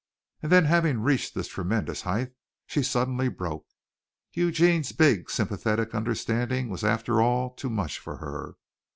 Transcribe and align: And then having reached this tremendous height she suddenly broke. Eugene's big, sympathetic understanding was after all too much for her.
And 0.41 0.51
then 0.51 0.65
having 0.65 1.01
reached 1.01 1.35
this 1.35 1.47
tremendous 1.47 2.01
height 2.01 2.31
she 2.65 2.81
suddenly 2.81 3.27
broke. 3.29 3.67
Eugene's 4.33 4.93
big, 4.93 5.29
sympathetic 5.29 5.93
understanding 5.93 6.69
was 6.69 6.83
after 6.83 7.21
all 7.21 7.51
too 7.51 7.69
much 7.69 7.99
for 7.99 8.17
her. 8.17 8.55